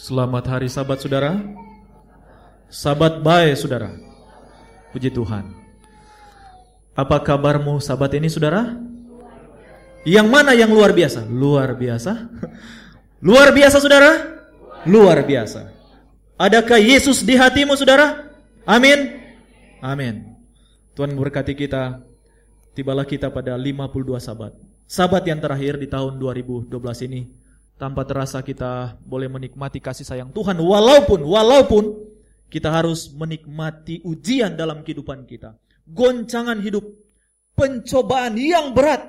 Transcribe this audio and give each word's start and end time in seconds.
Selamat 0.00 0.48
hari 0.48 0.64
sabat 0.72 0.96
saudara. 0.96 1.36
Sabat 2.72 3.20
baik 3.20 3.52
saudara. 3.52 3.92
Puji 4.96 5.12
Tuhan. 5.12 5.52
Apa 6.96 7.20
kabarmu 7.20 7.84
sabat 7.84 8.08
ini 8.16 8.32
saudara? 8.32 8.80
Yang 10.08 10.26
mana 10.32 10.56
yang 10.56 10.72
luar 10.72 10.96
biasa? 10.96 11.28
Luar 11.28 11.76
biasa. 11.76 12.16
Luar 13.28 13.52
biasa 13.52 13.76
saudara? 13.76 14.40
Luar 14.88 15.20
biasa. 15.20 15.68
Adakah 16.40 16.80
Yesus 16.80 17.20
di 17.20 17.36
hatimu 17.36 17.76
saudara? 17.76 18.24
Amin. 18.64 19.20
Amin. 19.84 20.32
Tuhan 20.96 21.12
berkati 21.12 21.52
kita. 21.52 22.00
Tibalah 22.72 23.04
kita 23.04 23.28
pada 23.28 23.52
52 23.52 24.16
sabat. 24.16 24.56
Sabat 24.88 25.28
yang 25.28 25.44
terakhir 25.44 25.76
di 25.76 25.92
tahun 25.92 26.16
2012 26.16 26.72
ini 27.04 27.49
tanpa 27.80 28.04
terasa 28.04 28.44
kita 28.44 29.00
boleh 29.00 29.32
menikmati 29.32 29.80
kasih 29.80 30.04
sayang 30.04 30.28
Tuhan 30.36 30.60
walaupun 30.60 31.24
walaupun 31.24 31.84
kita 32.52 32.68
harus 32.68 33.08
menikmati 33.14 34.04
ujian 34.04 34.58
dalam 34.58 34.84
kehidupan 34.84 35.24
kita. 35.24 35.56
Goncangan 35.88 36.58
hidup, 36.60 36.82
pencobaan 37.54 38.36
yang 38.36 38.76
berat. 38.76 39.06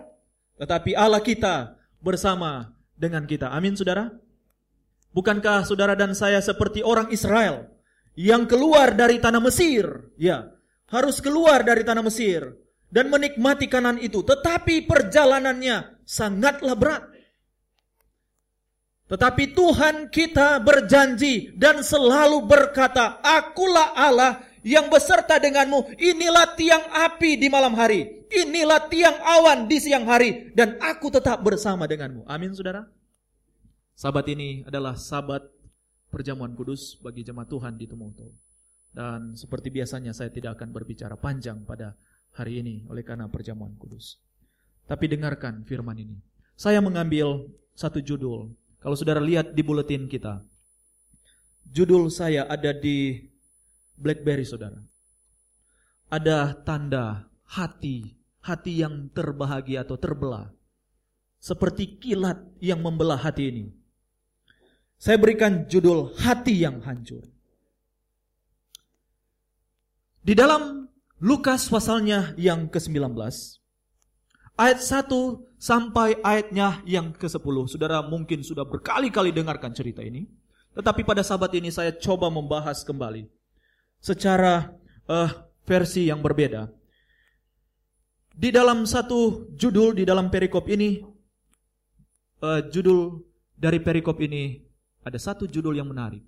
Tetapi 0.61 0.93
Allah 0.93 1.19
kita 1.19 1.75
bersama 1.99 2.71
dengan 2.93 3.25
kita. 3.25 3.49
Amin 3.49 3.73
Saudara. 3.73 4.13
Bukankah 5.11 5.67
saudara 5.67 5.91
dan 5.91 6.15
saya 6.15 6.39
seperti 6.39 6.79
orang 6.87 7.11
Israel 7.11 7.67
yang 8.15 8.47
keluar 8.47 8.95
dari 8.95 9.19
tanah 9.19 9.43
Mesir? 9.43 9.83
Ya, 10.15 10.55
harus 10.87 11.19
keluar 11.19 11.67
dari 11.67 11.83
tanah 11.83 11.99
Mesir 11.99 12.55
dan 12.87 13.11
menikmati 13.11 13.67
kanan 13.67 13.99
itu. 13.99 14.23
Tetapi 14.23 14.87
perjalanannya 14.87 15.99
sangatlah 16.07 16.75
berat. 16.79 17.03
Tetapi 19.11 19.51
Tuhan 19.51 20.07
kita 20.07 20.63
berjanji 20.63 21.51
dan 21.59 21.83
selalu 21.83 22.47
berkata, 22.47 23.19
Akulah 23.19 23.91
Allah 23.91 24.39
yang 24.63 24.87
beserta 24.87 25.35
denganmu. 25.35 25.99
Inilah 25.99 26.55
tiang 26.55 26.87
api 26.87 27.35
di 27.35 27.51
malam 27.51 27.75
hari. 27.75 28.23
Inilah 28.31 28.87
tiang 28.87 29.19
awan 29.19 29.67
di 29.67 29.83
siang 29.83 30.07
hari. 30.07 30.55
Dan 30.55 30.79
aku 30.79 31.11
tetap 31.11 31.43
bersama 31.43 31.91
denganmu. 31.91 32.23
Amin 32.23 32.55
saudara. 32.55 32.87
Sabat 33.99 34.31
ini 34.31 34.63
adalah 34.63 34.95
sabat 34.95 35.43
perjamuan 36.07 36.55
kudus 36.55 36.95
bagi 37.03 37.27
jemaat 37.27 37.51
Tuhan 37.51 37.75
di 37.75 37.91
Tumoto. 37.91 38.31
Dan 38.95 39.35
seperti 39.35 39.75
biasanya 39.75 40.15
saya 40.15 40.31
tidak 40.31 40.55
akan 40.55 40.71
berbicara 40.71 41.19
panjang 41.19 41.67
pada 41.67 41.99
hari 42.39 42.63
ini 42.63 42.87
oleh 42.87 43.03
karena 43.03 43.27
perjamuan 43.27 43.75
kudus. 43.75 44.23
Tapi 44.87 45.11
dengarkan 45.11 45.67
firman 45.67 45.99
ini. 45.99 46.15
Saya 46.55 46.79
mengambil 46.79 47.51
satu 47.75 47.99
judul 47.99 48.51
kalau 48.81 48.97
saudara 48.97 49.21
lihat 49.21 49.53
di 49.53 49.61
buletin 49.61 50.09
kita, 50.09 50.41
judul 51.69 52.09
saya 52.09 52.49
ada 52.49 52.73
di 52.73 53.29
BlackBerry 53.93 54.41
saudara. 54.41 54.81
Ada 56.09 56.57
tanda 56.65 57.29
hati, 57.45 58.17
hati 58.41 58.81
yang 58.81 59.07
terbahagia 59.13 59.85
atau 59.85 60.01
terbelah. 60.01 60.49
Seperti 61.37 62.01
kilat 62.01 62.41
yang 62.57 62.81
membelah 62.81 63.21
hati 63.21 63.53
ini. 63.53 63.65
Saya 64.97 65.17
berikan 65.17 65.65
judul 65.69 66.13
hati 66.17 66.61
yang 66.61 66.81
hancur. 66.81 67.25
Di 70.21 70.33
dalam 70.37 70.89
Lukas 71.21 71.69
pasalnya 71.69 72.33
yang 72.37 72.69
ke-19, 72.69 73.13
ayat 74.61 74.79
1 75.09 75.09
sampai 75.57 76.21
ayatnya 76.21 76.85
yang 76.85 77.09
ke-10. 77.09 77.73
Saudara 77.73 78.05
mungkin 78.05 78.45
sudah 78.45 78.61
berkali-kali 78.61 79.33
dengarkan 79.33 79.73
cerita 79.73 80.05
ini. 80.05 80.29
Tetapi 80.77 81.01
pada 81.01 81.25
sahabat 81.25 81.57
ini 81.57 81.73
saya 81.73 81.89
coba 81.97 82.29
membahas 82.29 82.85
kembali. 82.85 83.25
Secara 83.97 84.69
uh, 85.09 85.29
versi 85.65 86.07
yang 86.13 86.21
berbeda. 86.21 86.69
Di 88.31 88.49
dalam 88.53 88.85
satu 88.87 89.51
judul, 89.57 89.97
di 89.97 90.07
dalam 90.07 90.31
perikop 90.31 90.69
ini, 90.69 91.03
uh, 92.45 92.61
judul 92.69 93.21
dari 93.57 93.81
perikop 93.81 94.17
ini, 94.23 94.61
ada 95.03 95.17
satu 95.19 95.49
judul 95.49 95.75
yang 95.75 95.89
menarik. 95.89 96.23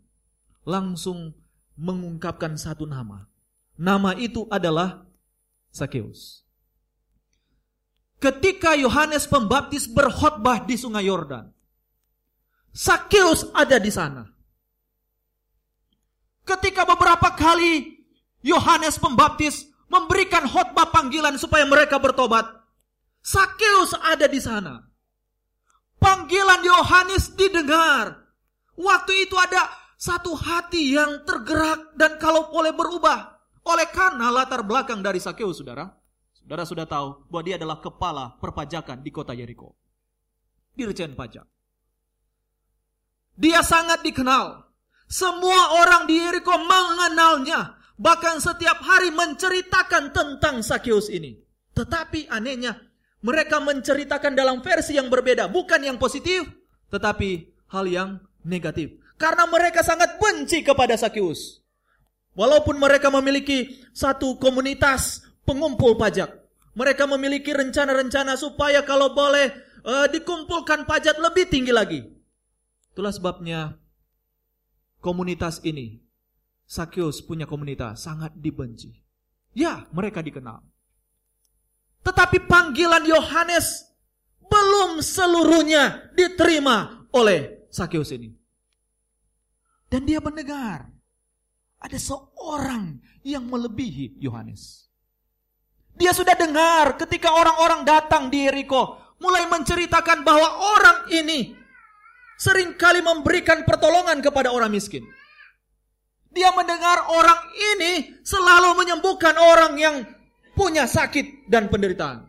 Langsung 0.68 1.34
mengungkapkan 1.80 2.54
satu 2.60 2.86
nama. 2.86 3.26
Nama 3.74 4.14
itu 4.22 4.46
adalah 4.54 5.02
Sakeus 5.74 6.43
ketika 8.24 8.72
Yohanes 8.80 9.28
Pembaptis 9.28 9.84
berkhotbah 9.92 10.64
di 10.64 10.80
Sungai 10.80 11.12
Yordan. 11.12 11.52
Sakeus 12.72 13.52
ada 13.52 13.76
di 13.76 13.92
sana. 13.92 14.24
Ketika 16.48 16.88
beberapa 16.88 17.36
kali 17.36 18.00
Yohanes 18.40 18.96
Pembaptis 18.96 19.68
memberikan 19.92 20.48
khotbah 20.48 20.88
panggilan 20.88 21.36
supaya 21.36 21.68
mereka 21.68 22.00
bertobat, 22.00 22.48
Sakeus 23.20 23.92
ada 24.00 24.32
di 24.32 24.40
sana. 24.40 24.80
Panggilan 26.00 26.64
Yohanes 26.64 27.36
didengar. 27.36 28.24
Waktu 28.80 29.28
itu 29.28 29.36
ada 29.36 29.68
satu 30.00 30.34
hati 30.34 30.96
yang 30.96 31.28
tergerak 31.28 31.94
dan 32.00 32.18
kalau 32.18 32.50
boleh 32.50 32.72
berubah 32.72 33.38
oleh 33.68 33.88
karena 33.92 34.34
latar 34.34 34.66
belakang 34.66 35.00
dari 35.00 35.22
Sakeus, 35.22 35.62
saudara. 35.62 36.03
Saudara 36.44 36.68
sudah 36.68 36.84
tahu 36.84 37.08
bahwa 37.32 37.44
dia 37.48 37.56
adalah 37.56 37.80
kepala 37.80 38.36
perpajakan 38.44 39.00
di 39.00 39.16
kota 39.16 39.32
Yeriko. 39.32 39.80
Dirjen 40.76 41.16
pajak. 41.16 41.48
Dia 43.40 43.64
sangat 43.64 44.04
dikenal. 44.04 44.68
Semua 45.08 45.80
orang 45.80 46.04
di 46.04 46.20
Yeriko 46.20 46.52
mengenalnya. 46.52 47.80
Bahkan 47.96 48.44
setiap 48.44 48.84
hari 48.84 49.16
menceritakan 49.16 50.12
tentang 50.12 50.60
Sakeus 50.60 51.08
ini. 51.08 51.40
Tetapi 51.74 52.28
anehnya, 52.28 52.76
mereka 53.24 53.64
menceritakan 53.64 54.36
dalam 54.36 54.60
versi 54.60 55.00
yang 55.00 55.08
berbeda. 55.08 55.48
Bukan 55.48 55.80
yang 55.80 55.96
positif, 55.96 56.44
tetapi 56.92 57.56
hal 57.72 57.88
yang 57.88 58.10
negatif. 58.44 59.00
Karena 59.16 59.48
mereka 59.48 59.80
sangat 59.80 60.20
benci 60.20 60.60
kepada 60.60 61.00
Sakeus. 61.00 61.64
Walaupun 62.36 62.76
mereka 62.76 63.08
memiliki 63.08 63.80
satu 63.96 64.36
komunitas 64.42 65.23
pengumpul 65.44 65.96
pajak. 65.96 66.32
Mereka 66.74 67.06
memiliki 67.06 67.54
rencana-rencana 67.54 68.34
supaya 68.34 68.82
kalau 68.82 69.14
boleh 69.14 69.54
uh, 69.86 70.10
dikumpulkan 70.10 70.90
pajak 70.90 71.22
lebih 71.22 71.46
tinggi 71.46 71.70
lagi. 71.70 72.02
Itulah 72.94 73.14
sebabnya 73.14 73.78
komunitas 75.04 75.62
ini, 75.62 76.02
Sakyus 76.66 77.22
punya 77.22 77.46
komunitas 77.46 78.02
sangat 78.02 78.34
dibenci. 78.34 78.90
Ya, 79.54 79.86
mereka 79.94 80.26
dikenal. 80.26 80.66
Tetapi 82.02 82.50
panggilan 82.50 83.06
Yohanes 83.06 83.94
belum 84.42 85.00
seluruhnya 85.00 86.14
diterima 86.18 87.06
oleh 87.14 87.70
Sakyus 87.70 88.12
ini. 88.18 88.34
Dan 89.94 90.10
dia 90.10 90.18
mendengar 90.18 90.90
ada 91.78 91.98
seorang 92.02 92.98
yang 93.22 93.46
melebihi 93.46 94.18
Yohanes. 94.18 94.90
Dia 95.94 96.12
sudah 96.12 96.34
dengar 96.34 96.98
ketika 96.98 97.30
orang-orang 97.34 97.86
datang 97.86 98.28
di 98.34 98.50
Yeriko. 98.50 98.98
Mulai 99.22 99.48
menceritakan 99.48 100.26
bahwa 100.26 100.50
orang 100.76 100.98
ini 101.14 101.56
sering 102.36 102.76
kali 102.76 103.00
memberikan 103.00 103.64
pertolongan 103.64 104.20
kepada 104.20 104.52
orang 104.52 104.74
miskin. 104.74 105.06
Dia 106.34 106.50
mendengar 106.58 107.14
orang 107.14 107.40
ini 107.78 108.20
selalu 108.26 108.74
menyembuhkan 108.74 109.38
orang 109.38 109.74
yang 109.78 109.96
punya 110.58 110.90
sakit 110.90 111.46
dan 111.46 111.70
penderitaan. 111.70 112.26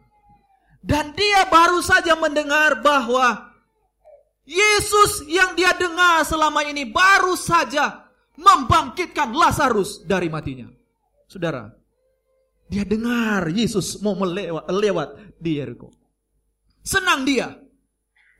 Dan 0.84 1.16
dia 1.16 1.48
baru 1.48 1.80
saja 1.80 2.12
mendengar 2.12 2.84
bahwa 2.84 3.56
Yesus 4.44 5.24
yang 5.24 5.56
dia 5.56 5.72
dengar 5.72 6.20
selama 6.28 6.60
ini 6.68 6.84
baru 6.84 7.32
saja 7.32 8.04
membangkitkan 8.36 9.32
Lazarus 9.32 10.04
dari 10.04 10.28
matinya. 10.28 10.68
Saudara, 11.24 11.72
dia 12.68 12.84
dengar 12.88 13.48
Yesus 13.52 14.00
mau 14.00 14.16
melewat 14.16 14.64
lewat 14.68 15.08
di 15.36 15.60
Yeriko. 15.60 15.92
Senang 16.84 17.24
dia. 17.24 17.52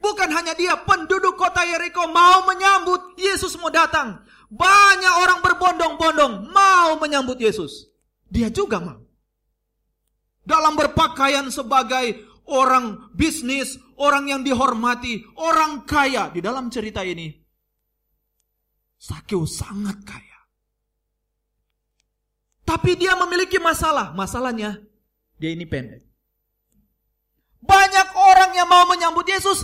Bukan 0.00 0.28
hanya 0.36 0.52
dia, 0.52 0.76
penduduk 0.84 1.36
kota 1.40 1.64
Yeriko 1.64 2.04
mau 2.12 2.44
menyambut 2.44 3.16
Yesus 3.16 3.56
mau 3.56 3.72
datang. 3.72 4.20
Banyak 4.52 5.14
orang 5.24 5.40
berbondong-bondong 5.40 6.52
mau 6.52 7.00
menyambut 7.00 7.40
Yesus. 7.40 7.88
Dia 8.28 8.52
juga 8.52 8.84
mau. 8.84 9.00
Dalam 10.44 10.76
berpakaian 10.76 11.48
sebagai 11.48 12.20
orang 12.44 13.08
bisnis, 13.16 13.80
orang 13.96 14.28
yang 14.28 14.40
dihormati, 14.44 15.24
orang 15.40 15.88
kaya. 15.88 16.28
Di 16.28 16.44
dalam 16.44 16.68
cerita 16.68 17.00
ini, 17.00 17.32
Sakio 19.00 19.48
sangat 19.48 20.04
kaya. 20.04 20.33
Tapi 22.74 22.98
dia 22.98 23.14
memiliki 23.14 23.62
masalah. 23.62 24.10
Masalahnya, 24.18 24.82
dia 25.38 25.54
ini 25.54 25.62
pendek. 25.62 26.02
Banyak 27.62 28.08
orang 28.18 28.50
yang 28.58 28.66
mau 28.66 28.82
menyambut 28.90 29.22
Yesus, 29.30 29.62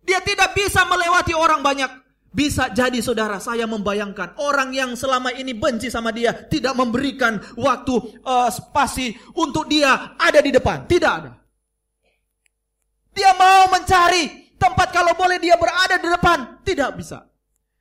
dia 0.00 0.24
tidak 0.24 0.56
bisa 0.56 0.88
melewati 0.88 1.36
orang 1.36 1.60
banyak. 1.60 1.92
Bisa 2.32 2.72
jadi 2.72 2.96
saudara 3.04 3.36
saya 3.40 3.68
membayangkan 3.68 4.40
orang 4.40 4.72
yang 4.72 4.96
selama 4.96 5.36
ini 5.36 5.56
benci 5.56 5.88
sama 5.88 6.12
dia 6.12 6.32
tidak 6.32 6.76
memberikan 6.76 7.40
waktu 7.56 7.96
uh, 8.24 8.48
spasi 8.48 9.12
untuk 9.36 9.68
dia 9.68 10.16
ada 10.16 10.40
di 10.40 10.48
depan. 10.48 10.88
Tidak 10.88 11.12
ada. 11.12 11.36
Dia 13.12 13.36
mau 13.36 13.68
mencari 13.68 14.56
tempat 14.56 14.96
kalau 14.96 15.12
boleh 15.12 15.36
dia 15.36 15.60
berada 15.60 16.00
di 16.00 16.08
depan. 16.08 16.64
Tidak 16.64 16.90
bisa. 16.96 17.20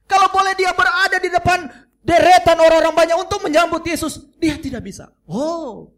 Kalau 0.04 0.28
boleh 0.32 0.52
dia 0.56 0.76
berada 0.76 1.16
di 1.20 1.32
depan 1.32 1.64
deretan 2.06 2.62
orang-orang 2.62 2.94
banyak 2.94 3.18
untuk 3.18 3.42
menyambut 3.42 3.82
Yesus. 3.82 4.30
Dia 4.38 4.62
tidak 4.62 4.86
bisa. 4.86 5.10
Oh, 5.26 5.90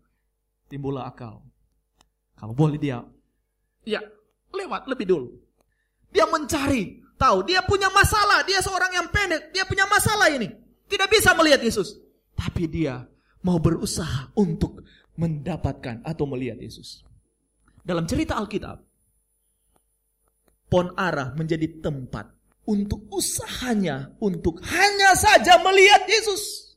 timbullah 0.72 1.12
akal. 1.12 1.44
Kalau 2.40 2.54
boleh 2.56 2.80
dia, 2.80 3.04
ya 3.84 4.00
lewat 4.56 4.88
lebih 4.88 5.06
dulu. 5.06 5.28
Dia 6.08 6.24
mencari 6.32 7.04
tahu 7.20 7.44
dia 7.44 7.60
punya 7.66 7.92
masalah, 7.92 8.48
dia 8.48 8.64
seorang 8.64 8.96
yang 8.96 9.08
pendek, 9.12 9.52
dia 9.52 9.68
punya 9.68 9.84
masalah 9.90 10.32
ini. 10.32 10.48
Tidak 10.88 11.10
bisa 11.12 11.36
melihat 11.36 11.60
Yesus. 11.60 12.00
Tapi 12.38 12.70
dia 12.72 13.04
mau 13.44 13.60
berusaha 13.60 14.32
untuk 14.40 14.86
mendapatkan 15.20 16.06
atau 16.06 16.24
melihat 16.30 16.62
Yesus. 16.62 17.04
Dalam 17.84 18.08
cerita 18.08 18.38
Alkitab, 18.40 18.80
Pon 20.68 20.94
Arah 20.96 21.34
menjadi 21.34 21.82
tempat 21.82 22.37
untuk 22.68 23.08
usahanya 23.10 24.12
untuk 24.20 24.60
hanya 24.68 25.16
saja 25.16 25.56
melihat 25.64 26.04
Yesus. 26.06 26.76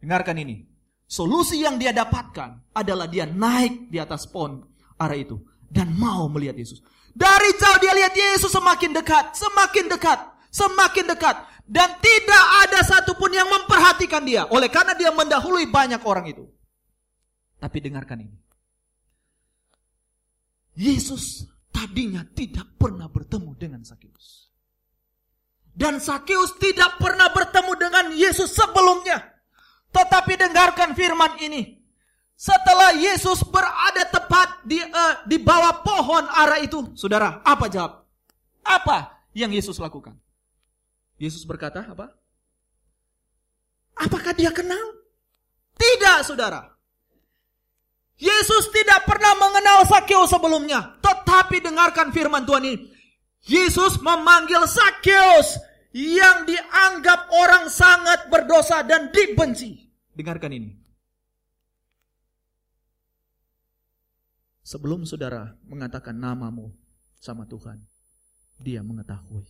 Dengarkan 0.00 0.40
ini. 0.40 0.66
Solusi 1.04 1.60
yang 1.60 1.76
dia 1.76 1.92
dapatkan 1.92 2.72
adalah 2.72 3.04
dia 3.04 3.28
naik 3.28 3.92
di 3.92 4.00
atas 4.00 4.24
pon 4.24 4.64
arah 4.96 5.20
itu 5.20 5.36
dan 5.68 5.92
mau 5.92 6.24
melihat 6.32 6.56
Yesus. 6.56 6.80
Dari 7.12 7.52
jauh 7.60 7.78
dia 7.84 7.92
lihat 7.92 8.16
Yesus 8.16 8.48
semakin 8.48 8.96
dekat, 8.96 9.36
semakin 9.36 9.92
dekat, 9.92 10.18
semakin 10.48 11.04
dekat. 11.12 11.36
Dan 11.68 12.00
tidak 12.00 12.44
ada 12.64 12.80
satupun 12.80 13.32
yang 13.32 13.48
memperhatikan 13.48 14.24
dia. 14.24 14.48
Oleh 14.48 14.72
karena 14.72 14.96
dia 14.96 15.12
mendahului 15.12 15.68
banyak 15.68 16.00
orang 16.04 16.28
itu. 16.28 16.48
Tapi 17.60 17.78
dengarkan 17.80 18.24
ini. 18.24 18.36
Yesus 20.76 21.44
tadinya 21.68 22.24
tidak 22.32 22.76
pernah 22.80 23.08
bertemu 23.08 23.52
dengan 23.56 23.84
Sakeus. 23.84 24.51
Dan 25.72 25.98
Sakeus 25.98 26.56
tidak 26.60 27.00
pernah 27.00 27.32
bertemu 27.32 27.72
dengan 27.80 28.04
Yesus 28.12 28.52
sebelumnya. 28.52 29.24
Tetapi 29.88 30.36
dengarkan 30.36 30.92
firman 30.92 31.40
ini. 31.40 31.80
Setelah 32.36 32.92
Yesus 32.96 33.46
berada 33.46 34.02
tepat 34.08 34.66
di 34.66 34.82
uh, 34.82 35.14
di 35.24 35.38
bawah 35.38 35.80
pohon 35.80 36.26
ara 36.26 36.58
itu, 36.58 36.90
saudara, 36.98 37.40
apa 37.46 37.70
jawab? 37.70 38.02
Apa 38.66 39.28
yang 39.32 39.54
Yesus 39.54 39.78
lakukan? 39.78 40.18
Yesus 41.22 41.46
berkata 41.46 41.86
apa? 41.86 42.10
Apakah 43.94 44.34
dia 44.34 44.50
kenal? 44.50 45.02
Tidak, 45.78 46.18
saudara. 46.26 46.72
Yesus 48.18 48.70
tidak 48.70 49.02
pernah 49.06 49.34
mengenal 49.38 49.82
Sakeo 49.86 50.26
sebelumnya. 50.30 50.98
Tetapi 51.02 51.58
dengarkan 51.58 52.14
firman 52.14 52.46
Tuhan 52.46 52.64
ini. 52.66 52.91
Yesus 53.42 53.98
memanggil 53.98 54.62
Sakeus 54.70 55.58
yang 55.92 56.46
dianggap 56.46 57.26
orang 57.28 57.66
sangat 57.66 58.30
berdosa 58.30 58.86
dan 58.86 59.10
dibenci. 59.10 59.90
Dengarkan 60.14 60.52
ini. 60.54 60.70
Sebelum 64.62 65.04
saudara 65.04 65.52
mengatakan 65.66 66.16
namamu 66.16 66.72
sama 67.20 67.44
Tuhan, 67.44 67.82
dia 68.56 68.80
mengetahui. 68.80 69.44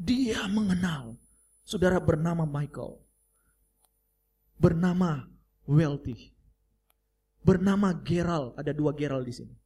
Dia 0.00 0.48
mengenal. 0.48 1.20
Saudara 1.66 2.00
bernama 2.00 2.48
Michael. 2.48 2.96
Bernama 4.56 5.28
Welty. 5.68 6.32
Bernama 7.44 7.92
Gerald. 7.92 8.56
Ada 8.56 8.72
dua 8.72 8.96
Gerald 8.96 9.28
di 9.28 9.36
sini. 9.36 9.59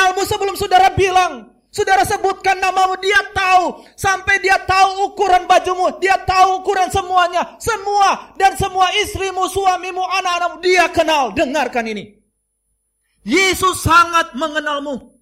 Mengenalmu 0.00 0.24
sebelum 0.24 0.56
saudara 0.56 0.88
bilang, 0.96 1.52
Saudara 1.70 2.02
sebutkan 2.02 2.56
namamu, 2.58 2.98
dia 2.98 3.20
tahu. 3.30 3.86
Sampai 3.94 4.42
dia 4.42 4.58
tahu 4.64 5.12
ukuran 5.12 5.46
bajumu. 5.46 6.02
Dia 6.02 6.18
tahu 6.18 6.64
ukuran 6.64 6.90
semuanya. 6.90 7.54
Semua. 7.62 8.34
Dan 8.34 8.58
semua 8.58 8.90
istrimu, 8.98 9.46
suamimu, 9.46 10.02
anak-anakmu. 10.02 10.58
Dia 10.66 10.90
kenal. 10.90 11.30
Dengarkan 11.30 11.86
ini. 11.86 12.18
Yesus 13.22 13.86
sangat 13.86 14.34
mengenalmu. 14.34 15.14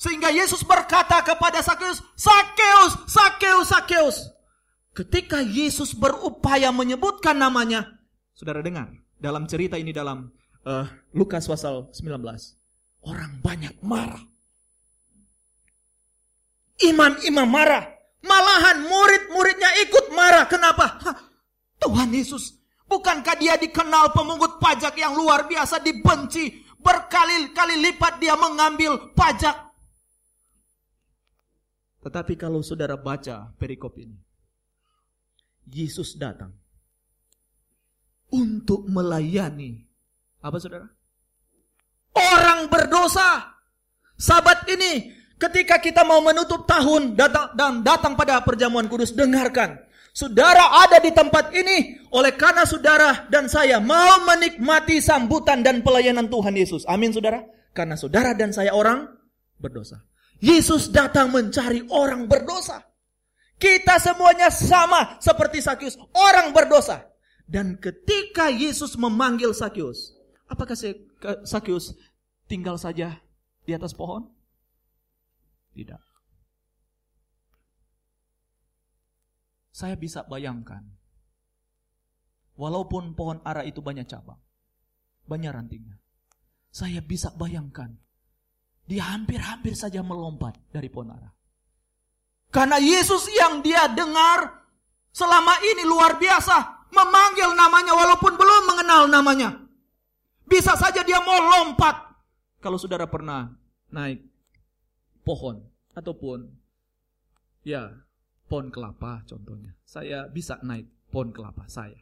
Sehingga 0.00 0.32
Yesus 0.32 0.64
berkata 0.64 1.20
kepada 1.20 1.60
Sakeus, 1.60 2.00
Sakeus, 2.16 2.92
Sakeus, 3.10 3.66
Sakeus. 3.68 4.16
Ketika 4.96 5.44
Yesus 5.44 5.92
berupaya 5.92 6.72
menyebutkan 6.72 7.36
namanya. 7.36 8.00
Saudara 8.32 8.64
dengar. 8.64 8.88
Dalam 9.20 9.44
cerita 9.44 9.76
ini 9.76 9.92
dalam 9.92 10.32
uh, 10.64 10.88
Lukas 11.12 11.44
pasal 11.44 11.92
19. 11.92 12.61
Orang 13.02 13.42
banyak 13.42 13.74
marah. 13.82 14.22
Imam-imam 16.82 17.50
marah. 17.50 17.84
Malahan 18.22 18.86
murid-muridnya 18.86 19.70
ikut 19.86 20.14
marah. 20.14 20.46
Kenapa? 20.46 20.86
Hah, 21.02 21.16
Tuhan 21.82 22.14
Yesus. 22.14 22.62
Bukankah 22.86 23.40
dia 23.40 23.58
dikenal 23.58 24.14
pemungut 24.14 24.62
pajak 24.62 24.94
yang 24.94 25.18
luar 25.18 25.50
biasa 25.50 25.82
dibenci. 25.82 26.62
Berkali-kali 26.78 27.78
lipat 27.90 28.22
dia 28.22 28.38
mengambil 28.38 29.14
pajak. 29.14 29.54
Tetapi 32.02 32.34
kalau 32.34 32.62
saudara 32.62 32.98
baca 32.98 33.50
perikop 33.58 33.98
ini. 33.98 34.18
Yesus 35.70 36.18
datang. 36.18 36.54
Untuk 38.30 38.86
melayani. 38.90 39.86
Apa 40.42 40.58
saudara? 40.58 40.90
Orang 42.12 42.68
berdosa. 42.68 43.56
Sahabat 44.16 44.68
ini 44.70 45.22
Ketika 45.42 45.82
kita 45.82 46.06
mau 46.06 46.22
menutup 46.22 46.70
tahun 46.70 47.18
datang, 47.18 47.50
dan 47.58 47.82
datang 47.82 48.14
pada 48.14 48.38
perjamuan 48.46 48.86
kudus, 48.86 49.10
dengarkan. 49.10 49.74
Saudara 50.14 50.86
ada 50.86 51.02
di 51.02 51.10
tempat 51.10 51.50
ini 51.50 51.98
oleh 52.14 52.36
karena 52.38 52.62
saudara 52.62 53.26
dan 53.26 53.50
saya 53.50 53.82
mau 53.82 54.22
menikmati 54.22 55.02
sambutan 55.02 55.66
dan 55.66 55.82
pelayanan 55.82 56.30
Tuhan 56.30 56.54
Yesus. 56.54 56.86
Amin 56.86 57.10
saudara. 57.10 57.42
Karena 57.74 57.98
saudara 57.98 58.36
dan 58.38 58.54
saya 58.54 58.70
orang 58.70 59.08
berdosa. 59.58 60.04
Yesus 60.38 60.94
datang 60.94 61.32
mencari 61.34 61.82
orang 61.90 62.30
berdosa. 62.30 62.78
Kita 63.58 63.98
semuanya 63.98 64.52
sama 64.52 65.18
seperti 65.18 65.58
Sakyus, 65.58 65.98
orang 66.14 66.54
berdosa. 66.54 67.02
Dan 67.48 67.82
ketika 67.82 68.46
Yesus 68.46 68.94
memanggil 68.94 69.50
Sakyus, 69.56 70.14
apakah 70.46 70.76
Sakyus 71.42 71.98
tinggal 72.46 72.76
saja 72.78 73.18
di 73.62 73.72
atas 73.74 73.94
pohon? 73.96 74.26
Tidak. 75.72 76.02
Saya 79.72 79.96
bisa 79.96 80.22
bayangkan. 80.28 80.84
Walaupun 82.60 83.16
pohon 83.16 83.40
ara 83.42 83.64
itu 83.64 83.80
banyak 83.80 84.04
cabang. 84.04 84.38
Banyak 85.24 85.50
rantingnya. 85.50 85.96
Saya 86.68 87.00
bisa 87.00 87.32
bayangkan. 87.32 87.96
Dia 88.84 89.16
hampir-hampir 89.16 89.72
saja 89.72 90.04
melompat 90.04 90.60
dari 90.68 90.92
pohon 90.92 91.16
ara. 91.16 91.32
Karena 92.52 92.76
Yesus 92.76 93.32
yang 93.32 93.64
dia 93.64 93.88
dengar 93.88 94.68
selama 95.08 95.56
ini 95.64 95.88
luar 95.88 96.20
biasa. 96.20 96.84
Memanggil 96.92 97.56
namanya 97.56 97.96
walaupun 97.96 98.36
belum 98.36 98.62
mengenal 98.68 99.08
namanya. 99.08 99.56
Bisa 100.44 100.76
saja 100.76 101.00
dia 101.00 101.24
mau 101.24 101.40
lompat. 101.40 102.11
Kalau 102.62 102.78
saudara 102.78 103.10
pernah 103.10 103.50
naik 103.90 104.22
pohon 105.26 105.66
ataupun 105.98 106.46
ya 107.66 107.90
pohon 108.46 108.70
kelapa 108.70 109.26
contohnya. 109.26 109.74
Saya 109.82 110.30
bisa 110.30 110.62
naik 110.62 110.86
pohon 111.10 111.34
kelapa 111.34 111.66
saya. 111.66 111.98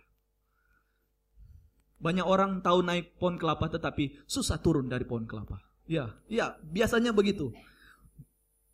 Banyak 1.97 2.27
orang 2.29 2.61
tahu 2.61 2.85
naik 2.85 3.17
pohon 3.17 3.41
kelapa 3.41 3.73
tetapi 3.73 4.21
susah 4.29 4.61
turun 4.61 4.89
dari 4.89 5.09
pohon 5.09 5.25
kelapa. 5.25 5.63
Ya, 5.89 6.13
ya, 6.27 6.59
biasanya 6.61 7.17
begitu. 7.17 7.53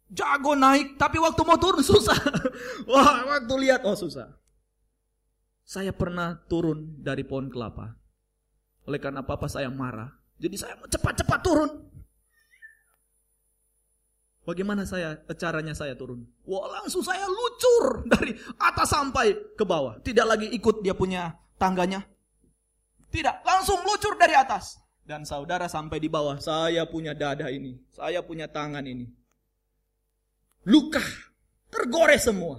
Jago 0.09 0.59
naik 0.59 0.99
tapi 0.99 1.23
waktu 1.23 1.43
mau 1.45 1.59
turun 1.61 1.85
susah. 1.85 2.17
Wah, 2.91 3.37
waktu 3.37 3.55
lihat 3.63 3.87
oh 3.87 3.95
susah. 3.95 4.31
Saya 5.63 5.95
pernah 5.95 6.39
turun 6.51 6.99
dari 6.99 7.23
pohon 7.23 7.47
kelapa. 7.47 7.95
Oleh 8.89 9.03
karena 9.03 9.21
papa 9.21 9.51
saya 9.53 9.69
marah. 9.69 10.16
Jadi 10.37 10.57
saya 10.57 10.77
cepat-cepat 10.85 11.41
turun. 11.41 11.71
Bagaimana 14.47 14.87
saya 14.87 15.19
caranya 15.35 15.75
saya 15.75 15.99
turun? 15.99 16.23
Wah, 16.47 16.71
langsung 16.71 17.03
saya 17.03 17.27
lucur 17.27 18.07
dari 18.07 18.31
atas 18.63 18.95
sampai 18.95 19.35
ke 19.59 19.65
bawah. 19.67 19.99
Tidak 19.99 20.23
lagi 20.23 20.47
ikut 20.55 20.87
dia 20.87 20.95
punya 20.95 21.35
tangganya. 21.59 22.07
Tidak, 23.11 23.43
langsung 23.43 23.83
lucur 23.83 24.15
dari 24.15 24.39
atas. 24.39 24.79
Dan 25.07 25.23
saudara 25.23 25.71
sampai 25.71 26.03
di 26.03 26.11
bawah, 26.11 26.39
saya 26.43 26.83
punya 26.87 27.15
dada 27.15 27.47
ini, 27.47 27.79
saya 27.95 28.27
punya 28.27 28.51
tangan 28.51 28.83
ini. 28.83 29.07
luka, 30.67 30.99
tergores 31.71 32.27
semua. 32.27 32.59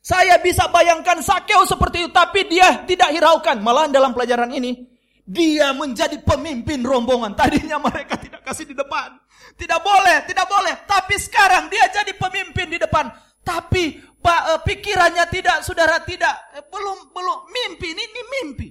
Saya 0.00 0.40
bisa 0.40 0.64
bayangkan 0.72 1.20
Sakeo 1.20 1.68
seperti 1.68 2.08
itu, 2.08 2.10
tapi 2.16 2.48
dia 2.48 2.88
tidak 2.88 3.12
hiraukan. 3.12 3.60
Malahan 3.60 3.92
dalam 3.92 4.16
pelajaran 4.16 4.48
ini, 4.48 4.87
dia 5.28 5.76
menjadi 5.76 6.16
pemimpin 6.24 6.80
rombongan. 6.80 7.36
Tadinya 7.36 7.76
mereka 7.76 8.16
tidak 8.16 8.40
kasih 8.48 8.64
di 8.64 8.72
depan. 8.72 9.20
Tidak 9.60 9.80
boleh, 9.84 10.24
tidak 10.24 10.48
boleh. 10.48 10.74
Tapi 10.88 11.20
sekarang 11.20 11.68
dia 11.68 11.84
jadi 11.92 12.16
pemimpin 12.16 12.72
di 12.72 12.80
depan. 12.80 13.12
Tapi 13.44 14.00
uh, 14.24 14.60
pikirannya 14.64 15.28
tidak, 15.28 15.60
saudara 15.60 16.00
tidak. 16.00 16.32
Eh, 16.56 16.64
belum, 16.64 17.12
belum. 17.12 17.38
Mimpi, 17.52 17.92
ini, 17.92 18.04
ini 18.08 18.22
mimpi. 18.24 18.68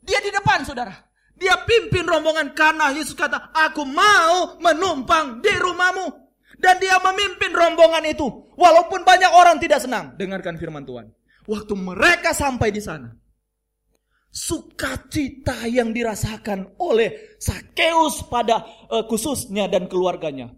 Dia 0.00 0.24
di 0.24 0.32
depan, 0.32 0.64
saudara. 0.64 0.96
Dia 1.36 1.60
pimpin 1.60 2.08
rombongan 2.08 2.56
karena 2.56 2.88
Yesus 2.96 3.12
kata, 3.12 3.52
aku 3.52 3.84
mau 3.84 4.56
menumpang 4.64 5.44
di 5.44 5.52
rumahmu. 5.52 6.24
Dan 6.56 6.78
dia 6.78 6.96
memimpin 7.02 7.52
rombongan 7.52 8.06
itu. 8.08 8.24
Walaupun 8.54 9.04
banyak 9.04 9.32
orang 9.34 9.60
tidak 9.60 9.82
senang. 9.82 10.14
Dengarkan 10.16 10.56
firman 10.56 10.86
Tuhan. 10.86 11.10
Waktu 11.50 11.74
mereka 11.74 12.30
sampai 12.30 12.70
di 12.70 12.78
sana. 12.78 13.10
Sukacita 14.32 15.68
yang 15.68 15.92
dirasakan 15.92 16.80
oleh 16.80 17.36
Sakeus 17.36 18.24
pada 18.32 18.64
uh, 18.88 19.04
khususnya 19.04 19.68
dan 19.68 19.92
keluarganya. 19.92 20.48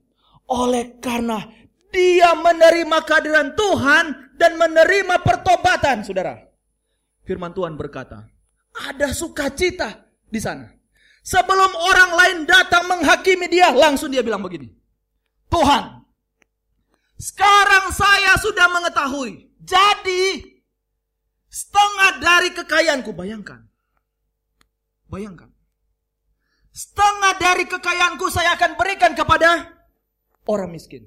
Oleh 0.47 1.02
karena 1.02 1.43
dia 1.90 2.38
menerima 2.38 3.02
kehadiran 3.02 3.59
Tuhan 3.59 4.04
dan 4.38 4.54
menerima 4.54 5.26
pertobatan, 5.26 6.07
saudara. 6.07 6.38
Firman 7.26 7.50
Tuhan 7.50 7.75
berkata, 7.75 8.31
ada 8.75 9.11
sukacita 9.11 10.07
di 10.31 10.38
sana. 10.38 10.71
Sebelum 11.25 11.73
orang 11.75 12.11
lain 12.14 12.38
datang 12.45 12.85
menghakimi 12.87 13.50
dia, 13.50 13.75
langsung 13.75 14.12
dia 14.12 14.21
bilang 14.21 14.45
begini. 14.45 14.71
Tuhan, 15.50 16.04
sekarang 17.19 17.90
saya 17.90 18.37
sudah 18.38 18.71
mengetahui. 18.71 19.50
Jadi, 19.64 20.53
setengah 21.54 22.11
dari 22.18 22.50
kekayaanku, 22.50 23.14
bayangkan. 23.14 23.62
Bayangkan. 25.06 25.54
Setengah 26.75 27.38
dari 27.38 27.70
kekayaanku 27.70 28.26
saya 28.34 28.58
akan 28.58 28.75
berikan 28.75 29.14
kepada 29.14 29.70
orang 30.50 30.75
miskin. 30.75 31.06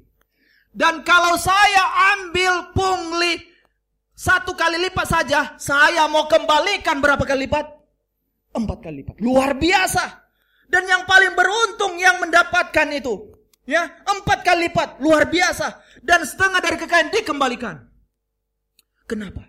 Dan 0.71 1.03
kalau 1.03 1.35
saya 1.35 2.15
ambil 2.15 2.71
pungli 2.71 3.43
satu 4.15 4.55
kali 4.55 4.79
lipat 4.87 5.07
saja, 5.11 5.39
saya 5.59 6.07
mau 6.07 6.31
kembalikan 6.31 7.03
berapa 7.03 7.27
kali 7.27 7.51
lipat? 7.51 7.67
Empat 8.55 8.77
kali 8.79 9.03
lipat. 9.03 9.19
Luar 9.19 9.59
biasa. 9.59 10.23
Dan 10.71 10.87
yang 10.87 11.03
paling 11.03 11.35
beruntung 11.35 11.99
yang 11.99 12.23
mendapatkan 12.23 12.87
itu. 12.95 13.35
Ya, 13.67 13.83
empat 14.07 14.47
kali 14.47 14.71
lipat, 14.71 15.03
luar 15.03 15.27
biasa. 15.27 15.83
Dan 15.99 16.23
setengah 16.23 16.63
dari 16.63 16.79
kekayaan 16.79 17.11
dikembalikan. 17.11 17.83
Kenapa? 19.03 19.46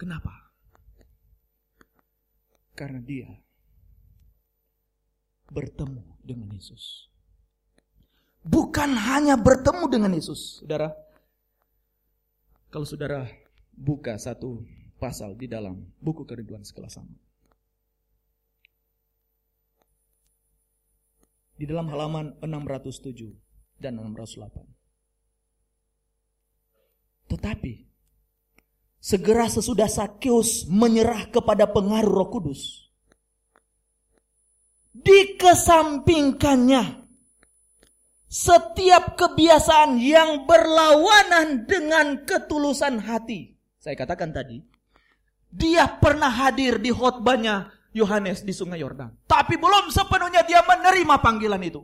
Kenapa? 0.00 0.32
Karena 2.72 3.04
dia 3.04 3.28
bertemu 5.52 6.16
dengan 6.24 6.48
Yesus. 6.56 7.12
Bukan 8.40 8.96
hanya 8.96 9.36
bertemu 9.36 9.84
dengan 9.92 10.16
Yesus, 10.16 10.64
saudara. 10.64 10.96
Kalau 12.72 12.88
saudara 12.88 13.28
buka 13.76 14.16
satu 14.16 14.64
pasal 14.96 15.36
di 15.36 15.44
dalam 15.44 15.84
buku 16.00 16.24
kerinduan 16.24 16.64
sekelas 16.64 16.96
sama. 16.96 17.12
di 21.60 21.68
dalam 21.68 21.92
halaman 21.92 22.40
607 22.40 23.36
dan 23.76 24.00
608. 24.00 24.64
Tetapi 27.28 27.89
segera 29.00 29.48
sesudah 29.48 29.88
Sakeus 29.88 30.68
menyerah 30.68 31.32
kepada 31.32 31.66
pengaruh 31.66 32.12
Roh 32.12 32.28
Kudus, 32.28 32.92
dikesampingkannya 34.92 37.00
setiap 38.30 39.18
kebiasaan 39.18 39.98
yang 39.98 40.46
berlawanan 40.46 41.66
dengan 41.66 42.22
ketulusan 42.22 43.02
hati. 43.02 43.58
Saya 43.80 43.98
katakan 43.98 44.30
tadi, 44.30 44.62
dia 45.50 45.88
pernah 45.98 46.30
hadir 46.30 46.78
di 46.78 46.94
khotbahnya 46.94 47.74
Yohanes 47.90 48.46
di 48.46 48.54
sungai 48.54 48.78
Yordan. 48.78 49.10
Tapi 49.26 49.58
belum 49.58 49.90
sepenuhnya 49.90 50.46
dia 50.46 50.62
menerima 50.62 51.18
panggilan 51.18 51.58
itu. 51.64 51.82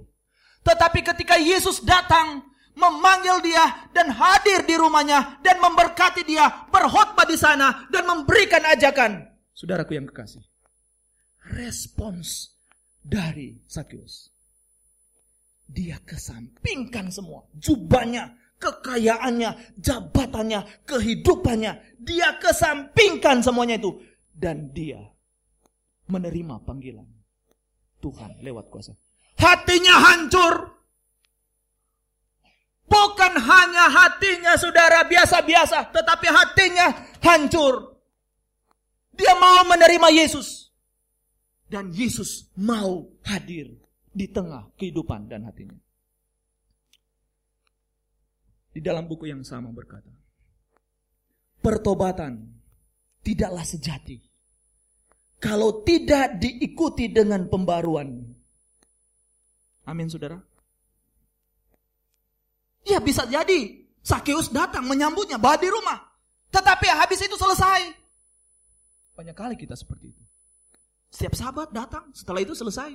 Tetapi 0.63 1.03
ketika 1.03 1.35
Yesus 1.35 1.83
datang, 1.83 2.47
memanggil 2.77 3.41
dia 3.41 3.89
dan 3.91 4.13
hadir 4.13 4.63
di 4.69 4.77
rumahnya 4.77 5.41
dan 5.41 5.59
memberkati 5.59 6.23
dia, 6.29 6.69
berkhotbah 6.69 7.25
di 7.25 7.35
sana 7.35 7.89
dan 7.89 8.05
memberikan 8.05 8.63
ajakan. 8.69 9.25
Saudaraku 9.57 9.97
yang 9.97 10.07
kekasih. 10.07 10.45
Respons 11.57 12.53
dari 13.01 13.57
Sakyus. 13.65 14.29
Dia 15.67 15.99
kesampingkan 16.05 17.11
semua. 17.11 17.49
Jubahnya, 17.57 18.37
kekayaannya, 18.61 19.81
jabatannya, 19.81 20.85
kehidupannya. 20.87 21.99
Dia 21.99 22.39
kesampingkan 22.39 23.43
semuanya 23.43 23.81
itu. 23.81 23.99
Dan 24.37 24.71
dia 24.77 25.01
menerima 26.07 26.63
panggilan 26.63 27.09
Tuhan 28.05 28.45
lewat 28.45 28.69
kuasa. 28.69 28.93
Hatinya 29.41 29.97
hancur. 30.13 30.76
Bukan 33.17 33.33
hanya 33.41 33.89
hatinya 33.89 34.61
saudara 34.61 35.01
biasa-biasa, 35.09 35.89
tetapi 35.89 36.29
hatinya 36.29 36.93
hancur. 37.25 37.97
Dia 39.17 39.33
mau 39.41 39.65
menerima 39.65 40.13
Yesus. 40.13 40.69
Dan 41.65 41.97
Yesus 41.97 42.53
mau 42.61 43.09
hadir 43.25 43.73
di 44.13 44.29
tengah 44.29 44.69
kehidupan 44.77 45.33
dan 45.33 45.49
hatinya. 45.49 45.81
Di 48.77 48.85
dalam 48.85 49.09
buku 49.09 49.33
yang 49.33 49.41
sama 49.41 49.73
berkata, 49.73 50.13
pertobatan 51.65 52.53
tidaklah 53.25 53.65
sejati 53.65 54.21
kalau 55.41 55.81
tidak 55.89 56.37
diikuti 56.37 57.09
dengan 57.09 57.49
pembaruan. 57.49 58.29
Amin 59.89 60.13
saudara. 60.13 60.37
Ya 62.87 63.03
bisa 63.03 63.27
jadi 63.27 63.83
Sakeus 64.07 64.55
datang 64.55 64.87
menyambutnya, 64.87 65.35
bawa 65.35 65.59
di 65.59 65.67
rumah. 65.67 65.99
Tetapi 66.55 66.87
habis 66.95 67.19
itu 67.19 67.35
selesai. 67.35 67.91
Banyak 69.19 69.35
kali 69.35 69.59
kita 69.59 69.75
seperti 69.75 70.15
itu. 70.15 70.23
Setiap 71.11 71.35
sahabat 71.35 71.75
datang, 71.75 72.15
setelah 72.15 72.39
itu 72.39 72.55
selesai. 72.55 72.95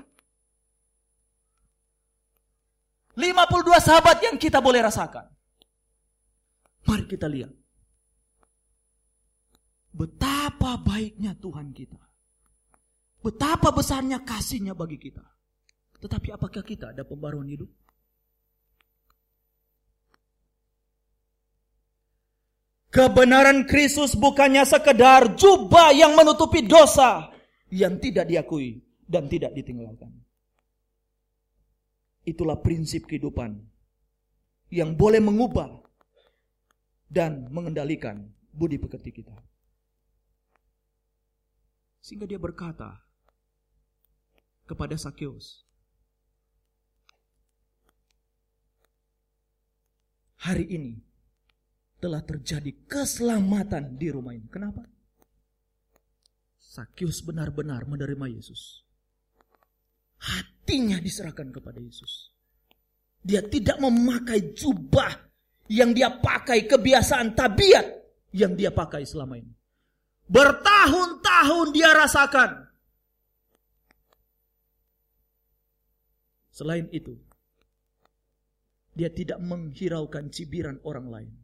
52 3.19 3.27
sahabat 3.83 4.23
yang 4.23 4.39
kita 4.39 4.63
boleh 4.63 4.79
rasakan. 4.79 5.27
Mari 6.87 7.05
kita 7.11 7.27
lihat. 7.27 7.51
Betapa 9.91 10.79
baiknya 10.79 11.35
Tuhan 11.35 11.75
kita. 11.75 11.99
Betapa 13.19 13.75
besarnya 13.75 14.23
kasihnya 14.23 14.71
bagi 14.71 14.95
kita. 14.95 15.21
Tetapi 15.99 16.31
apakah 16.31 16.63
kita 16.63 16.95
ada 16.95 17.03
pembaruan 17.03 17.51
hidup? 17.51 17.67
Kebenaran 22.91 23.63
Kristus 23.65 24.19
bukannya 24.19 24.67
sekedar 24.67 25.39
jubah 25.39 25.95
yang 25.95 26.11
menutupi 26.11 26.67
dosa 26.67 27.31
yang 27.71 27.95
tidak 28.03 28.27
diakui 28.27 28.83
dan 29.07 29.31
tidak 29.31 29.55
ditinggalkan. 29.55 30.11
Itulah 32.27 32.59
prinsip 32.59 33.07
kehidupan 33.07 33.55
yang 34.69 34.93
boleh 34.99 35.23
mengubah 35.23 35.71
dan 37.07 37.47
mengendalikan 37.47 38.27
budi 38.51 38.75
pekerti 38.75 39.23
kita. 39.23 39.35
Sehingga 42.03 42.27
dia 42.27 42.37
berkata, 42.37 42.99
kepada 44.71 44.95
Sakeus. 44.95 45.67
Hari 50.47 50.63
ini 50.71 50.95
telah 52.01 52.25
terjadi 52.25 52.73
keselamatan 52.89 53.95
di 53.95 54.09
rumah 54.09 54.33
ini. 54.33 54.49
Kenapa? 54.49 54.81
Sakeus 56.57 57.21
benar-benar 57.21 57.85
menerima 57.85 58.25
Yesus. 58.41 58.81
Hatinya 60.21 60.97
diserahkan 60.97 61.53
kepada 61.53 61.77
Yesus. 61.77 62.33
Dia 63.21 63.45
tidak 63.45 63.77
memakai 63.77 64.57
jubah 64.57 65.13
yang 65.69 65.93
dia 65.93 66.09
pakai, 66.09 66.65
kebiasaan 66.65 67.37
tabiat 67.37 67.85
yang 68.33 68.57
dia 68.57 68.73
pakai 68.73 69.05
selama 69.05 69.37
ini. 69.37 69.53
Bertahun-tahun 70.25 71.67
dia 71.75 71.91
rasakan 71.93 72.71
Selain 76.51 76.85
itu, 76.93 77.17
Dia 78.93 79.09
tidak 79.09 79.39
menghiraukan 79.41 80.29
cibiran 80.29 80.77
orang 80.85 81.07
lain. 81.09 81.40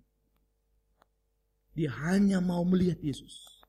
Dia 1.77 1.93
hanya 2.09 2.41
mau 2.41 2.65
melihat 2.65 2.97
Yesus. 3.05 3.61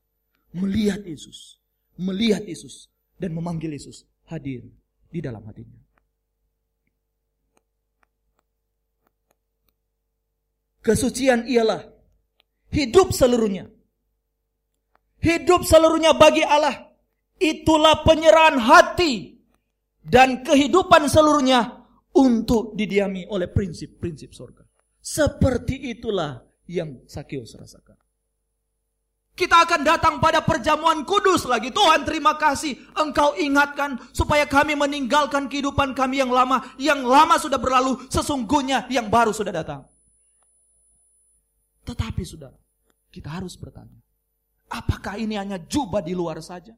Melihat 0.49 1.05
Yesus. 1.05 1.61
Melihat 1.93 2.41
Yesus. 2.41 2.89
Dan 3.21 3.37
memanggil 3.37 3.69
Yesus 3.69 4.09
hadir 4.25 4.65
di 5.13 5.19
dalam 5.21 5.45
hatinya. 5.45 5.77
Kesucian 10.81 11.45
ialah 11.45 11.85
hidup 12.73 13.13
seluruhnya. 13.13 13.69
Hidup 15.21 15.61
seluruhnya 15.67 16.17
bagi 16.17 16.41
Allah. 16.41 16.89
Itulah 17.37 18.01
penyerahan 18.01 18.57
hati 18.57 19.37
dan 20.01 20.41
kehidupan 20.41 21.05
seluruhnya 21.11 21.85
untuk 22.15 22.73
didiami 22.73 23.29
oleh 23.29 23.51
prinsip-prinsip 23.51 24.33
surga. 24.33 24.63
Seperti 24.97 25.93
itulah 25.93 26.41
yang 26.65 27.03
Sakius 27.05 27.59
rasakan. 27.59 27.98
Kita 29.39 29.63
akan 29.63 29.87
datang 29.87 30.19
pada 30.19 30.43
perjamuan 30.43 31.07
kudus 31.07 31.47
lagi. 31.47 31.71
Tuhan 31.71 32.03
terima 32.03 32.35
kasih 32.35 32.75
engkau 32.91 33.39
ingatkan 33.39 33.95
supaya 34.11 34.43
kami 34.43 34.75
meninggalkan 34.75 35.47
kehidupan 35.47 35.95
kami 35.95 36.19
yang 36.19 36.27
lama. 36.27 36.59
Yang 36.75 37.07
lama 37.07 37.39
sudah 37.39 37.55
berlalu 37.55 38.03
sesungguhnya 38.11 38.91
yang 38.91 39.07
baru 39.07 39.31
sudah 39.31 39.55
datang. 39.55 39.87
Tetapi 41.87 42.19
saudara 42.27 42.59
kita 43.15 43.31
harus 43.31 43.55
bertanya. 43.55 43.95
Apakah 44.75 45.15
ini 45.15 45.39
hanya 45.39 45.55
jubah 45.55 46.03
di 46.03 46.11
luar 46.11 46.43
saja? 46.43 46.75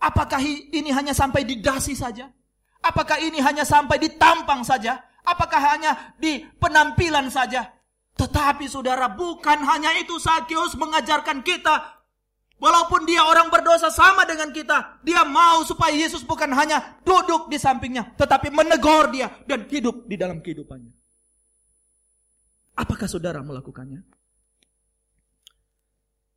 Apakah 0.00 0.40
ini 0.40 0.88
hanya 0.88 1.12
sampai 1.12 1.44
di 1.44 1.60
dasi 1.60 1.92
saja? 1.92 2.32
Apakah 2.80 3.20
ini 3.20 3.44
hanya 3.44 3.68
sampai 3.68 4.00
di 4.00 4.08
tampang 4.16 4.64
saja? 4.64 5.04
Apakah 5.20 5.60
hanya 5.76 6.16
di 6.16 6.40
penampilan 6.56 7.28
saja? 7.28 7.68
Tetapi 8.14 8.70
saudara 8.70 9.10
bukan 9.10 9.58
hanya 9.66 9.90
itu 9.98 10.14
Sakyus 10.22 10.78
mengajarkan 10.78 11.42
kita. 11.42 11.94
Walaupun 12.62 13.02
dia 13.04 13.26
orang 13.26 13.50
berdosa 13.50 13.90
sama 13.90 14.22
dengan 14.22 14.54
kita. 14.54 15.02
Dia 15.02 15.26
mau 15.26 15.66
supaya 15.66 15.90
Yesus 15.90 16.22
bukan 16.22 16.48
hanya 16.54 17.02
duduk 17.02 17.50
di 17.50 17.58
sampingnya. 17.58 18.14
Tetapi 18.14 18.54
menegur 18.54 19.10
dia 19.10 19.28
dan 19.44 19.66
hidup 19.66 20.06
di 20.06 20.14
dalam 20.14 20.38
kehidupannya. 20.38 20.94
Apakah 22.78 23.10
saudara 23.10 23.42
melakukannya? 23.42 24.06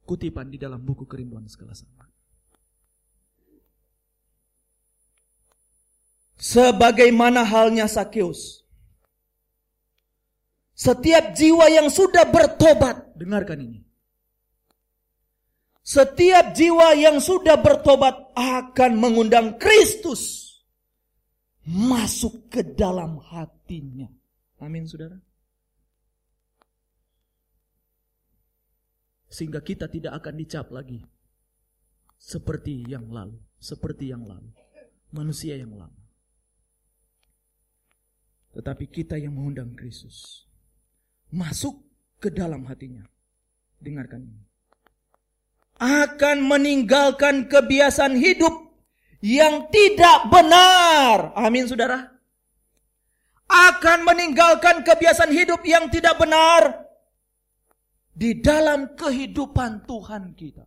Kutipan 0.04 0.50
di 0.50 0.58
dalam 0.58 0.82
buku 0.82 1.06
kerinduan 1.06 1.46
segala 1.46 1.78
sama. 1.78 2.10
Sebagaimana 6.38 7.42
halnya 7.42 7.90
Sakyus 7.90 8.67
setiap 10.78 11.34
jiwa 11.34 11.74
yang 11.74 11.90
sudah 11.90 12.30
bertobat, 12.30 13.18
dengarkan 13.18 13.66
ini. 13.66 13.80
Setiap 15.82 16.54
jiwa 16.54 16.94
yang 16.94 17.18
sudah 17.18 17.58
bertobat 17.58 18.14
akan 18.38 18.92
mengundang 19.02 19.58
Kristus 19.58 20.54
masuk 21.66 22.54
ke 22.54 22.62
dalam 22.62 23.18
hatinya. 23.18 24.06
Amin, 24.62 24.86
saudara. 24.86 25.18
Sehingga 29.34 29.66
kita 29.66 29.90
tidak 29.90 30.22
akan 30.22 30.34
dicap 30.38 30.70
lagi 30.70 31.02
seperti 32.22 32.86
yang 32.86 33.10
lalu, 33.10 33.42
seperti 33.58 34.14
yang 34.14 34.30
lalu, 34.30 34.54
manusia 35.10 35.58
yang 35.58 35.74
lama. 35.74 36.04
Tetapi 38.54 38.86
kita 38.90 39.18
yang 39.18 39.38
mengundang 39.38 39.74
Kristus 39.78 40.47
masuk 41.32 41.78
ke 42.18 42.32
dalam 42.34 42.66
hatinya. 42.68 43.04
Dengarkan 43.78 44.26
ini. 44.26 44.44
Akan 45.78 46.42
meninggalkan 46.42 47.46
kebiasaan 47.46 48.18
hidup 48.18 48.74
yang 49.22 49.70
tidak 49.70 50.30
benar. 50.34 51.38
Amin 51.38 51.70
saudara. 51.70 52.10
Akan 53.48 54.04
meninggalkan 54.04 54.84
kebiasaan 54.84 55.32
hidup 55.32 55.64
yang 55.64 55.88
tidak 55.88 56.20
benar 56.20 56.90
di 58.18 58.42
dalam 58.42 58.98
kehidupan 58.98 59.86
Tuhan 59.86 60.34
kita. 60.34 60.66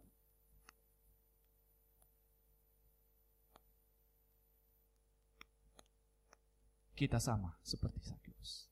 Kita 6.95 7.17
sama 7.17 7.57
seperti 7.65 8.01
Sakyus. 8.05 8.69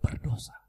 Berdosa. 0.00 0.59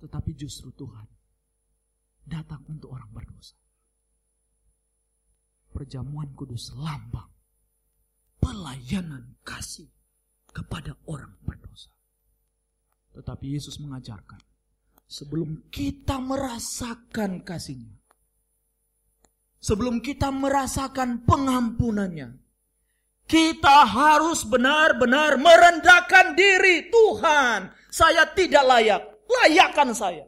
Tetapi 0.00 0.30
justru 0.32 0.72
Tuhan 0.72 1.06
datang 2.24 2.64
untuk 2.72 2.96
orang 2.96 3.10
berdosa. 3.12 3.56
Perjamuan 5.70 6.32
kudus 6.34 6.74
lambang 6.74 7.30
pelayanan 8.40 9.36
kasih 9.44 9.86
kepada 10.50 10.96
orang 11.06 11.36
berdosa. 11.44 11.92
Tetapi 13.14 13.46
Yesus 13.54 13.78
mengajarkan, 13.78 14.40
sebelum 15.06 15.68
kita 15.70 16.18
merasakan 16.18 17.44
kasihnya, 17.44 17.98
sebelum 19.60 20.00
kita 20.00 20.32
merasakan 20.32 21.22
pengampunannya, 21.28 22.34
kita 23.30 23.86
harus 23.86 24.42
benar-benar 24.42 25.38
merendahkan 25.38 26.34
diri. 26.34 26.90
Tuhan, 26.90 27.70
saya 27.90 28.26
tidak 28.34 28.64
layak 28.66 29.02
layakkan 29.30 29.94
saya. 29.94 30.26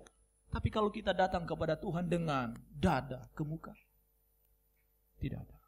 Tapi 0.53 0.69
kalau 0.69 0.93
kita 0.93 1.17
datang 1.17 1.49
kepada 1.49 1.75
Tuhan 1.81 2.07
dengan 2.07 2.53
dada 2.77 3.27
ke 3.33 3.43
muka, 3.43 3.73
tidak 5.17 5.49
ada. 5.49 5.59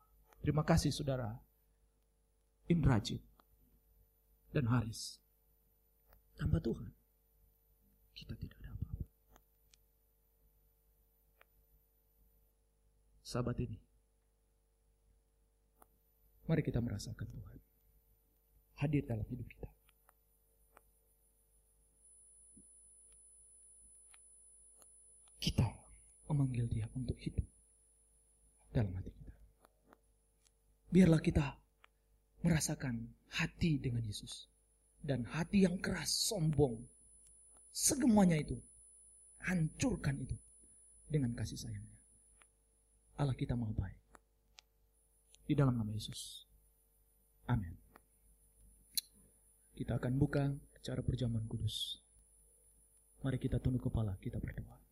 Terima 0.44 0.61
kasih 0.61 0.92
saudara 0.92 1.33
Indrajit 2.68 3.25
dan 4.53 4.68
Haris. 4.68 5.18
Tanpa 6.35 6.59
Tuhan, 6.59 6.90
kita 8.12 8.35
tidak 8.35 8.59
ada 8.61 8.75
apa-apa. 8.75 9.07
Sahabat 13.23 13.57
ini, 13.62 13.79
mari 16.51 16.61
kita 16.61 16.83
merasakan 16.83 17.31
Tuhan 17.31 17.59
hadir 18.83 19.07
dalam 19.07 19.25
hidup 19.31 19.47
kita. 19.47 19.64
kita 19.70 19.84
memanggil 26.35 26.66
dia 26.66 26.90
untuk 26.99 27.14
hidup 27.23 27.47
dalam 28.75 28.90
hati 28.99 29.14
kita. 29.14 29.33
Biarlah 30.90 31.23
kita 31.23 31.47
merasakan 32.42 33.14
hati 33.38 33.79
dengan 33.79 34.03
Yesus. 34.03 34.51
Dan 35.05 35.25
hati 35.29 35.68
yang 35.68 35.79
keras, 35.79 36.11
sombong. 36.33 36.81
Semuanya 37.70 38.40
itu. 38.40 38.57
Hancurkan 39.47 40.18
itu. 40.18 40.37
Dengan 41.07 41.37
kasih 41.37 41.61
sayangnya. 41.61 41.99
Allah 43.20 43.37
kita 43.37 43.55
mau 43.55 43.70
baik. 43.70 44.01
Di 45.44 45.55
dalam 45.55 45.77
nama 45.77 45.92
Yesus. 45.92 46.49
Amin. 47.47 47.77
Kita 49.77 50.01
akan 50.01 50.16
buka 50.16 50.49
acara 50.79 51.05
perjamuan 51.05 51.44
kudus. 51.44 52.01
Mari 53.20 53.37
kita 53.40 53.61
tunduk 53.61 53.88
kepala, 53.88 54.16
kita 54.20 54.40
berdoa. 54.40 54.84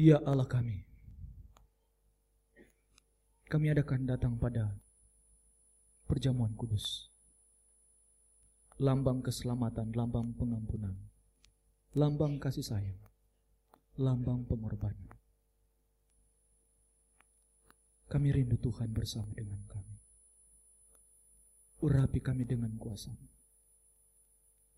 Ya 0.00 0.16
Allah 0.24 0.48
kami. 0.48 0.80
Kami 3.52 3.68
adakan 3.68 4.08
datang 4.08 4.40
pada 4.40 4.80
perjamuan 6.08 6.56
kudus. 6.56 7.12
Lambang 8.80 9.20
keselamatan, 9.20 9.92
lambang 9.92 10.32
pengampunan, 10.40 10.96
lambang 11.92 12.40
kasih 12.40 12.64
sayang, 12.64 12.96
lambang 14.00 14.48
pengorbanan. 14.48 15.12
Kami 18.08 18.32
rindu 18.32 18.56
Tuhan 18.56 18.96
bersama 18.96 19.28
dengan 19.36 19.60
kami. 19.68 20.00
Urapi 21.84 22.24
kami 22.24 22.48
dengan 22.48 22.72
kuasa. 22.80 23.12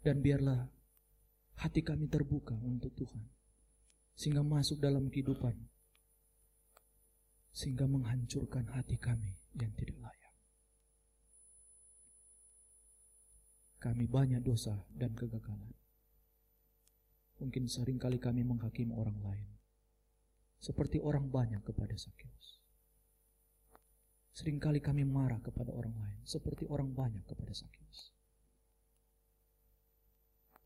Dan 0.03 0.19
biarlah 0.19 0.67
hati 1.63 1.87
kami 1.87 2.11
terbuka 2.11 2.59
untuk 2.59 2.91
Tuhan 2.99 3.42
sehingga 4.17 4.45
masuk 4.45 4.79
dalam 4.79 5.09
kehidupan 5.09 5.57
sehingga 7.53 7.85
menghancurkan 7.85 8.65
hati 8.73 8.97
kami 8.97 9.37
yang 9.61 9.73
tidak 9.77 10.01
layak. 10.01 10.35
Kami 13.77 14.09
banyak 14.09 14.41
dosa 14.41 14.79
dan 14.97 15.13
kegagalan. 15.13 15.77
Mungkin 17.43 17.69
sering 17.69 18.01
kali 18.01 18.17
kami 18.17 18.47
menghakimi 18.47 18.95
orang 18.97 19.19
lain. 19.21 19.49
seperti 20.63 21.03
orang 21.03 21.27
banyak 21.27 21.59
kepada 21.67 21.91
Sakeus. 21.99 22.63
Seringkali 24.31 24.79
kami 24.79 25.03
marah 25.03 25.43
kepada 25.43 25.75
orang 25.75 25.91
lain 25.99 26.23
seperti 26.23 26.71
orang 26.71 26.95
banyak 26.95 27.27
kepada 27.27 27.51
Sakeus. 27.51 28.15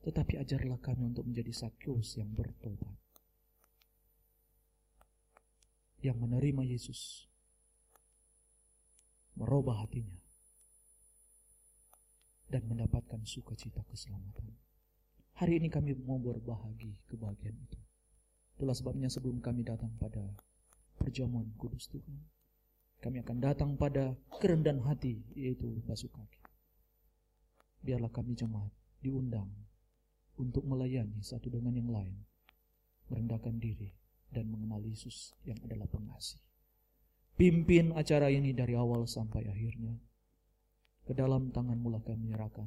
Tetapi 0.04 0.36
ajarlah 0.36 0.76
kami 0.84 1.08
untuk 1.08 1.24
menjadi 1.24 1.64
Sakeus 1.64 2.20
yang 2.20 2.28
bertobat. 2.36 3.05
Yang 6.00 6.16
menerima 6.20 6.62
Yesus. 6.66 7.30
Merubah 9.36 9.84
hatinya. 9.84 10.20
Dan 12.46 12.64
mendapatkan 12.70 13.20
sukacita 13.26 13.82
keselamatan. 13.90 14.54
Hari 15.36 15.60
ini 15.60 15.68
kami 15.68 15.92
mau 16.00 16.16
berbahagi 16.16 16.96
kebahagiaan 17.12 17.58
itu. 17.60 17.78
Itulah 18.56 18.72
sebabnya 18.72 19.12
sebelum 19.12 19.44
kami 19.44 19.68
datang 19.68 19.92
pada 20.00 20.24
perjamuan 20.96 21.44
kudus 21.60 21.92
Tuhan. 21.92 22.16
Kami 23.04 23.20
akan 23.20 23.38
datang 23.44 23.70
pada 23.76 24.16
kerendahan 24.40 24.80
hati, 24.80 25.20
yaitu 25.36 25.68
basuh 25.84 26.08
kaki. 26.08 26.40
Biarlah 27.84 28.08
kami 28.08 28.32
jemaat 28.32 28.72
diundang 29.04 29.52
untuk 30.40 30.64
melayani 30.64 31.20
satu 31.20 31.52
dengan 31.52 31.76
yang 31.76 31.92
lain, 31.92 32.16
merendahkan 33.12 33.60
diri, 33.60 33.92
dan 34.32 34.50
mengenal 34.50 34.82
Yesus 34.82 35.34
yang 35.46 35.58
adalah 35.64 35.86
pengasih. 35.90 36.40
Pimpin 37.36 37.92
acara 37.92 38.32
ini 38.32 38.56
dari 38.56 38.72
awal 38.72 39.04
sampai 39.04 39.44
akhirnya. 39.44 39.92
Ke 41.04 41.12
dalam 41.12 41.52
tangan 41.52 41.76
mula 41.76 42.00
kami 42.00 42.18
menyerahkan. 42.18 42.66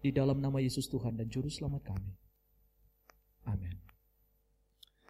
Di 0.00 0.14
dalam 0.14 0.40
nama 0.40 0.62
Yesus 0.62 0.88
Tuhan 0.88 1.18
dan 1.18 1.28
Juru 1.28 1.50
Selamat 1.52 1.92
kami. 1.92 2.14
Amin. 3.44 3.89